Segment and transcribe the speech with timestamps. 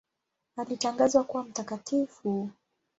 [0.55, 2.49] Alitangazwa kuwa mtakatifu.